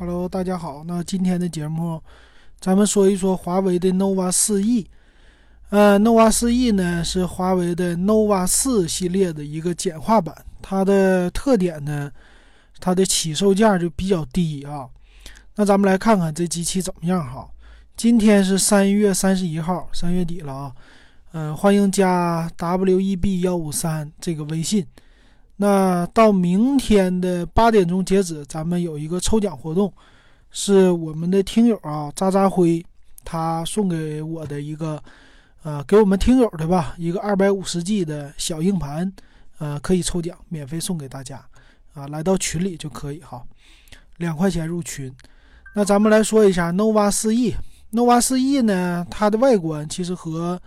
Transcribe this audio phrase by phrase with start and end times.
[0.00, 0.82] Hello，大家好。
[0.86, 2.02] 那今天的节目，
[2.58, 4.88] 咱们说一说华为的 nova 四 E。
[5.68, 10.34] 呃，nova 四 E 呢是华为的 nova 四系列的一个简化版。
[10.62, 12.10] 它的特点呢，
[12.80, 14.88] 它的起售价就比较低啊。
[15.56, 17.46] 那咱们来看看这机器怎么样哈。
[17.94, 20.74] 今天是三月三十一号，三月底了啊。
[21.32, 24.86] 嗯，欢迎加 web 幺五三这个微信。
[25.60, 29.92] 那到明天的八点钟截止，咱们有一个抽奖活动，
[30.50, 32.82] 是我们的听友啊，渣渣辉，
[33.26, 34.98] 他送给我的一个，
[35.62, 39.12] 呃，给我们听友的吧，一个二百五十 G 的小硬盘，
[39.58, 41.44] 呃，可以抽奖，免费送给大家，
[41.92, 43.44] 啊，来到群里就可以哈，
[44.16, 45.14] 两块钱入群。
[45.74, 50.58] 那咱们来说一下 nova 四 E，nova 四 E 呢，它的外观其实和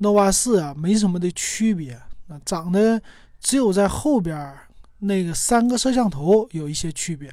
[0.00, 1.94] nova 四啊没什么的区别，
[2.28, 3.00] 啊，长得。
[3.44, 4.56] 只有在后边
[5.00, 7.30] 那个三个摄像头有一些区别，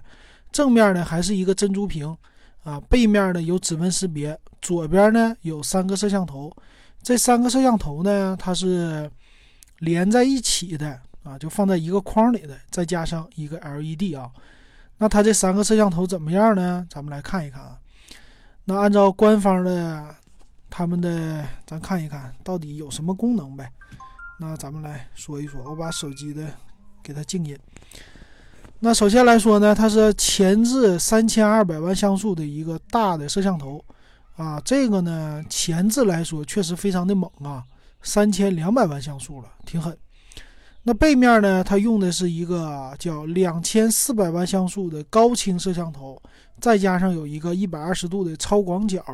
[0.52, 2.16] 正面呢还是一个珍珠屏，
[2.66, 6.52] 啊，背面呢有指纹识别，左边呢有三个摄像头，
[7.02, 9.10] 这三个摄像头呢它是
[9.80, 14.30] 连在一起的啊，就放在一个框里的，再加上一个 LED 啊，
[14.98, 16.86] 那它这三个摄像头怎么样呢？
[16.90, 17.80] 咱们来看一看啊，
[18.66, 20.14] 那按照官方的
[20.70, 23.72] 他们的，咱看一看到底有什么功能呗。
[24.42, 26.52] 那咱们来说一说，我把手机的
[27.04, 27.56] 给它静音。
[28.80, 33.80] 那首先来说呢，它是前置三千二百万像素的一个大的摄像头
[34.36, 37.64] 啊，这个呢前置来说确实非常的猛啊，
[38.02, 39.96] 三千两百万像素了，挺狠。
[40.82, 46.20] 那背面呢，它用的是一个叫两千四百万像素的高清摄像头，
[46.60, 49.06] 再加上有一个一百二十度的超广角，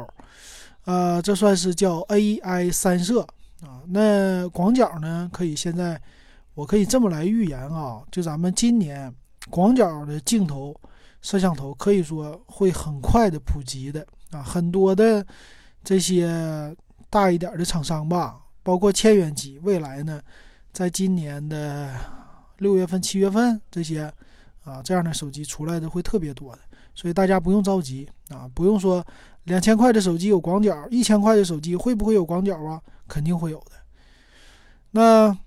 [0.85, 3.27] 呃，这算是叫 AI 三摄。
[3.61, 5.29] 啊，那广角呢？
[5.33, 5.99] 可以现在，
[6.53, 9.13] 我可以这么来预言啊，就咱们今年
[9.49, 10.75] 广角的镜头
[11.21, 15.25] 摄像头可以说会很快的普及的啊，很多的
[15.83, 16.75] 这些
[17.09, 20.21] 大一点的厂商吧，包括千元机，未来呢，
[20.71, 21.95] 在今年的
[22.57, 24.13] 六月份、七月份这些
[24.67, 26.59] 啊这样的手机出来的会特别多的，
[26.93, 29.05] 所以大家不用着急啊，不用说
[29.45, 32.81] 两千块的手机有广角，一千块的手机会不会有广角啊？
[33.07, 33.71] 肯定会有的。
[34.91, 35.37] 那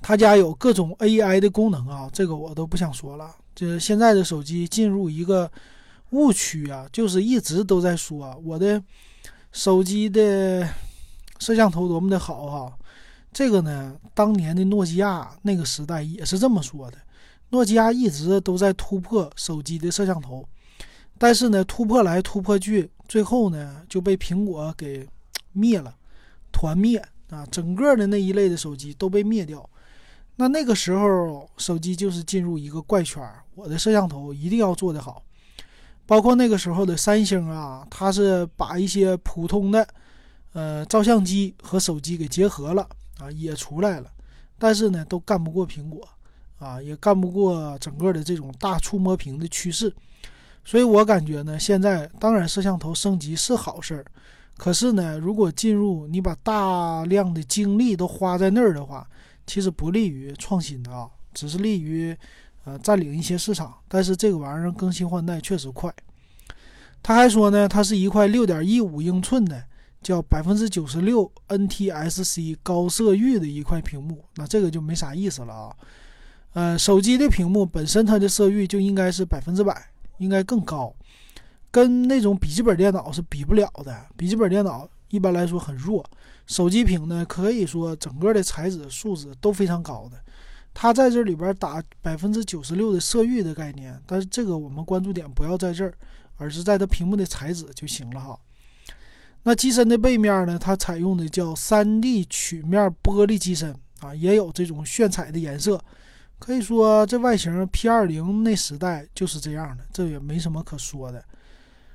[0.00, 3.34] 他家有各种 AI 的功能啊，这个我都不想说了。
[3.54, 5.50] 这现在的手机进入一个
[6.10, 8.80] 误区啊，就是一直都在说我的
[9.50, 10.68] 手机的
[11.40, 12.78] 摄像头多么的好哈。
[13.32, 16.98] 这个呢，当年的诺基亚那个时代也是这么说的。
[17.50, 20.46] 诺基亚一直都在突破手机的摄像头，
[21.18, 25.08] 但是呢，突破来突破去，最后呢就被苹果给
[25.52, 25.94] 灭了。
[26.50, 26.96] 团灭
[27.30, 27.46] 啊！
[27.52, 29.68] 整个的那一类的手机都被灭掉。
[30.36, 33.22] 那那个时候，手机就是进入一个怪圈。
[33.54, 35.22] 我的摄像头一定要做得好，
[36.06, 39.86] 包括那个时候的三星啊，它是把一些普通的
[40.52, 42.82] 呃照相机和手机给结合了
[43.18, 44.10] 啊，也出来了。
[44.58, 46.08] 但是呢，都干不过苹果
[46.58, 49.94] 啊，也干不过整个的这种大触摸屏的趋势。
[50.64, 54.04] 所以我感觉呢，现在当然摄像头升级是好事儿。
[54.56, 59.08] 可是呢，如果进入你把大量的精力都花在那儿的话，
[59.46, 62.14] 其实不利于创新的啊，只是利于
[62.64, 63.72] 呃占领一些市场。
[63.86, 65.94] 但是这个玩意儿更新换代确实快。
[67.02, 69.64] 他还说呢，它是一块六点一五英寸的，
[70.02, 74.24] 叫百分之九十六 NTSC 高色域的一块屏幕。
[74.34, 75.76] 那这个就没啥意思了啊。
[76.54, 80.94] 呃，手机的屏幕本身它的色域就应该是百分之百，应该更高。
[81.70, 86.04] 跟那种笔记本电脑是比不了的，笔记本电脑一般来说很弱，
[86.46, 90.18] 手机屏呢可以说整个的材质素质都非常高的。
[90.72, 95.92] 它在这里边打百分之九十六的色域的概念，但是这个我们关注点不要在这儿，
[96.36, 98.38] 而是在它屏幕的材质就行了哈。
[99.42, 105.82] 那机身的背面呢，它采用的叫三 D 曲面玻璃机身啊，也有这种炫彩的颜色，
[106.38, 111.22] 可以说这外形 P20 那时代就是这样的，这也没什么可说的。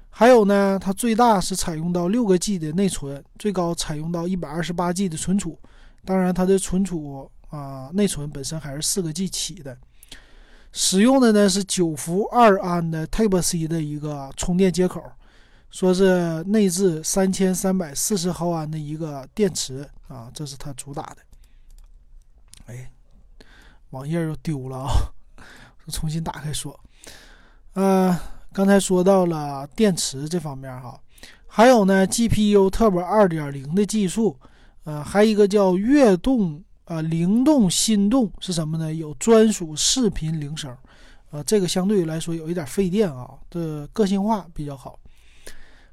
[0.10, 5.58] 还有呢，它最大是采用到六个 G 的内存，最高采用到一百二十八 G 的存储。
[6.06, 9.76] 当然，它的存储啊，内存本身还是四个 G 起的。
[10.72, 15.02] 使用的呢是九伏二安的 Type C 的一个充电接口，
[15.72, 21.18] 说是内置三千三百四十毫安的一个电池啊，这是它主打的。
[22.68, 22.92] 哎，
[23.94, 24.92] 网页又丢了啊，
[25.90, 26.78] 重新打开说，
[27.74, 28.20] 呃。
[28.56, 30.96] 刚才说到了电池这方面哈，
[31.48, 34.38] 还有呢，GPU Turbo 2.0的技术，
[34.84, 38.94] 呃，还有一个叫悦动，呃，灵动心动是什么呢？
[38.94, 40.70] 有专属视频铃声，
[41.32, 45.00] 啊，这个相对来说有一点费电啊，这个性化比较好。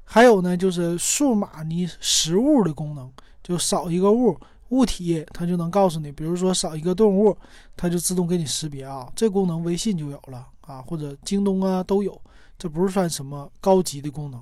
[0.03, 3.11] 还有呢，就是数码你识物的功能，
[3.41, 4.39] 就少一个物
[4.71, 7.37] 物体，它就能告诉你，比如说少一个动物，
[7.77, 9.07] 它就自动给你识别啊。
[9.15, 12.19] 这功能微信就有了啊，或者京东啊都有，
[12.57, 14.41] 这不是算什么高级的功能。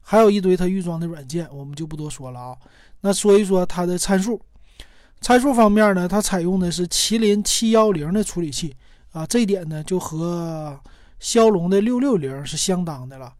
[0.00, 2.56] 还有一堆它预装的软件，我们就不多说了啊。
[3.00, 4.40] 那说一说它的参数，
[5.20, 8.74] 参数方面呢，它采用的是麒麟七幺零的处理器。
[9.12, 10.80] 啊，这一点呢就和
[11.20, 13.32] 骁龙的六六零是相当的了。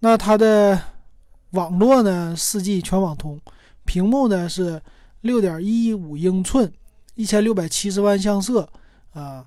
[0.00, 0.78] 那它的
[1.52, 3.40] 网络呢，四 G 全网通，
[3.84, 4.80] 屏幕呢是
[5.22, 6.72] 六点一五英寸，
[7.16, 8.64] 一千六百七十万像素
[9.12, 9.44] 啊，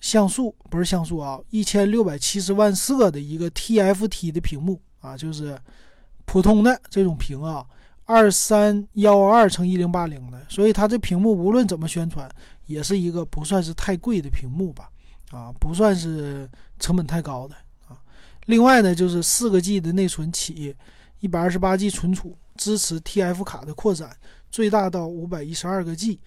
[0.00, 5.58] 像素不是像素啊，一千六百七十万色的一个 TFT 的屏幕啊，就是
[6.24, 7.64] 普通的这种屏啊，
[8.04, 12.28] 二三幺二乘一零八零的，所以它这屏幕无论怎么宣传。
[12.66, 14.88] 也是一个不算是太贵的屏幕吧，
[15.30, 17.54] 啊，不算是成本太高的
[17.86, 18.00] 啊。
[18.46, 20.74] 另外呢，就是四个 G 的内存起，
[21.20, 24.16] 一百二十八 G 存储，支持 TF 卡的扩展，
[24.54, 26.20] 最大到五百一十二个 G。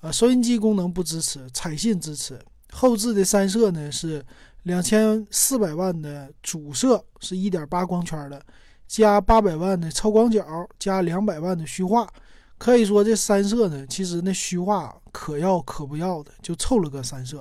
[0.00, 2.36] 呃，收音机功能不支持，彩信支持。
[2.72, 4.20] 后置的三摄呢是
[4.64, 8.44] 两千四百万的主摄，是一点八光圈的，
[8.88, 10.44] 加八百万的超广角，
[10.76, 12.12] 加两百万的虚化。
[12.58, 17.40] 可以说这三摄呢，其实那虚化可要可不要的，就凑了个三摄。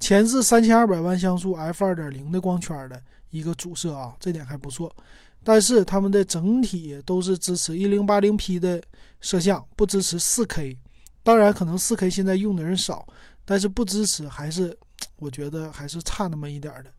[0.00, 4.92] 前置三千二百万像素 f 二点零的光圈的一个主摄啊，这点还不错。
[5.44, 8.82] 但是他们的整体都是支持一零八零 P 的
[9.20, 10.78] 摄像，不支持四 K。
[11.22, 13.06] 当然，可能四 K 现在用的人少，
[13.44, 14.76] 但是不支持还是
[15.16, 16.90] 我觉得还是差那么一点的。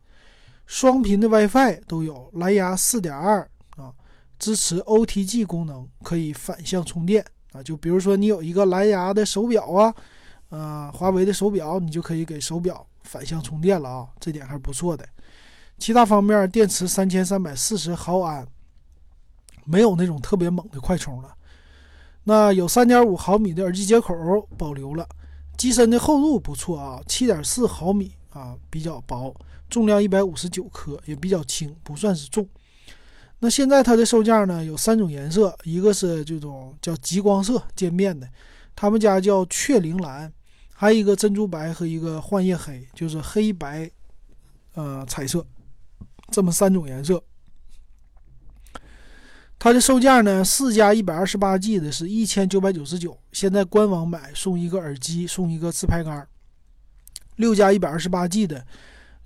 [0.66, 3.92] 双频的 WiFi 都有，蓝牙四点二啊。
[4.36, 7.62] 支持 OTG 功能，可以反向充电啊！
[7.62, 9.94] 就比如说你有一个蓝牙的手表啊，
[10.50, 14.08] 啊，华为的手表，你就可以给手表反向充电了啊！
[14.18, 15.06] 这点还是不错的。
[15.78, 18.46] 其他方面，电池三千三百四十毫安，
[19.64, 21.34] 没有那种特别猛的快充了。
[22.24, 24.14] 那有三点五毫米的耳机接口
[24.56, 25.06] 保留了，
[25.58, 29.34] 机身的厚度不错啊，七点四毫米啊，比较薄，
[29.68, 32.48] 重量一百五十九克，也比较轻，不算是重。
[33.40, 38.26] 那现在它的售价呢有三种颜色，一个是这种叫极光色渐变的，
[38.74, 40.32] 他们家叫雀铃蓝，
[40.72, 43.90] 还有一个珍珠白和一个幻夜黑，就是黑白，
[44.72, 45.44] 呃彩色，
[46.34, 47.22] 这么三种颜色。
[49.56, 56.22] 它的售价呢，四加一百二十八 G 的是一千九百九十九，现在官网买送一个耳机，送一个自拍杆；
[57.36, 58.66] 六加一百二十八 G 的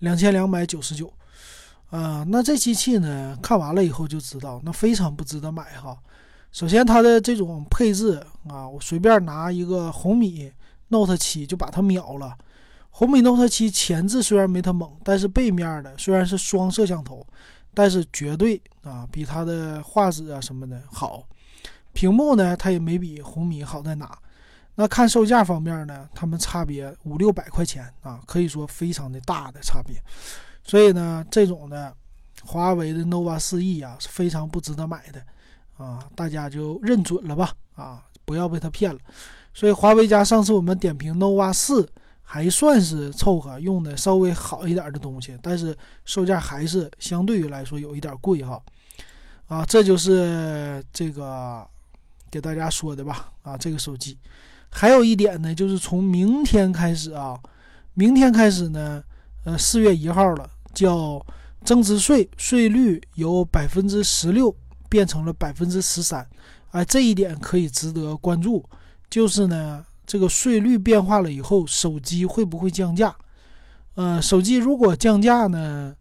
[0.00, 1.10] 两千两百九十九。
[1.88, 3.36] 啊，那这机器呢？
[3.42, 5.96] 看完了以后就知道，那非常不值得买哈。
[6.52, 10.52] 首先，它的这种配置啊，我随便拿一个红米
[10.88, 12.36] Note 7就把它秒了。
[12.90, 17.26] 红米 Note 7前置虽然没它猛，但是背面的虽然是双摄像头，
[17.72, 21.26] 但是绝对啊比它的画质啊什么的好。
[21.92, 24.18] 屏幕呢，它也没比红米好在哪。
[24.74, 29.96] 那看售价方面呢，它们差别五六百块钱啊，可以说非常的大的差别。
[30.62, 31.92] 所以呢，这种的
[32.44, 35.20] 华为的 nova 四 E 啊是非常不值得买的
[35.76, 39.00] 啊，大家就认准了吧啊，不要被他骗了。
[39.52, 41.88] 所以华为家上次我们点评 nova 四
[42.30, 48.62] 还算是凑合，用的稍微好一点的东西，但是售价还是相对于来说有一点贵哈。
[49.46, 51.66] 啊，这就是这个
[52.30, 54.18] 给大家说的吧啊，这个手机。
[54.68, 57.40] 还有一点呢，就是从明天开始啊，
[57.94, 59.02] 明天开始呢，
[59.44, 60.50] 呃，四月一号了。
[60.74, 61.24] 叫
[61.64, 64.54] 增值税税率由百分之十六
[64.88, 66.24] 变成了百分之十三，
[66.70, 68.62] 哎，这一点可以值得关注。
[69.10, 73.14] 就是呢，这个税率变化了以后，手机会不会降价？
[73.94, 75.94] 呃，手机如果降价呢，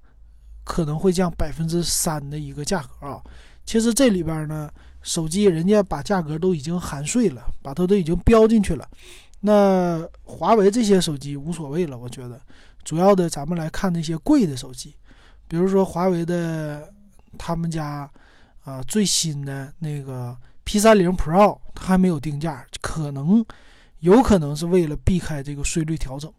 [0.63, 3.21] 可能会降百分之三的一个价格啊。
[3.65, 4.71] 其实这里边呢，
[5.01, 8.87] 手机人家把价格都已经含税了，把它都已经标进去了。
[9.41, 12.39] 那华为这些手机无所谓了，我觉得。
[12.85, 14.95] 主要的，咱们来看那些贵的手机，
[15.49, 16.89] 比如说华为的，
[17.37, 18.09] 他们家
[18.63, 20.33] 啊最新的那个
[20.63, 23.45] P 三零 Pro，它还没有定价，可能
[23.99, 26.31] 有可能是为了避开这个税率调整。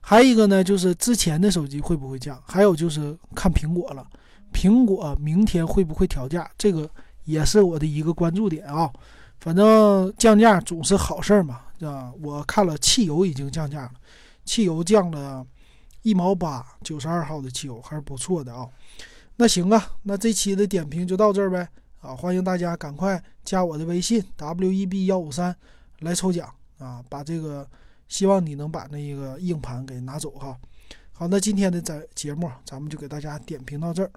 [0.00, 2.40] 还有一个呢，就是之前的手机会不会降？
[2.46, 4.06] 还有就是看苹果了，
[4.52, 6.50] 苹果明天会不会调价？
[6.56, 6.88] 这个
[7.24, 8.90] 也是我的一个关注点啊。
[9.40, 13.92] 反正降价总是好事儿嘛，啊，我看了汽油已经降价了，
[14.44, 15.46] 汽油降了。
[16.02, 18.64] 一毛八九十二号的汽油还是不错的啊，
[19.34, 21.68] 那行啊，那这期的点评就到这儿呗
[22.00, 25.52] 啊，欢迎大家赶快加我的微信 w e b 幺五三
[25.98, 26.48] 来抽奖
[26.78, 27.68] 啊，把这个
[28.08, 30.58] 希望你能把那个硬盘给拿走哈。
[31.12, 34.10] 好，那今天的咱节目咱们就给大家点评到这儿。